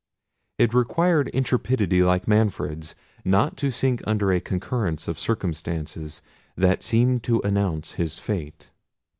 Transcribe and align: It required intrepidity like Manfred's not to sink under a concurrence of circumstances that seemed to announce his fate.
It 0.57 0.73
required 0.73 1.27
intrepidity 1.27 2.01
like 2.01 2.27
Manfred's 2.27 2.95
not 3.23 3.55
to 3.57 3.69
sink 3.69 4.01
under 4.07 4.31
a 4.31 4.41
concurrence 4.41 5.07
of 5.07 5.19
circumstances 5.19 6.23
that 6.57 6.81
seemed 6.81 7.21
to 7.25 7.39
announce 7.41 7.91
his 7.91 8.17
fate. 8.17 8.71